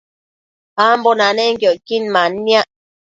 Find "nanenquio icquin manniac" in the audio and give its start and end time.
1.19-2.67